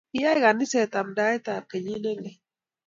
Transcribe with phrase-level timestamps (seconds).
[0.13, 2.35] Kiyay kaniset amndaet ab kenyit ne lel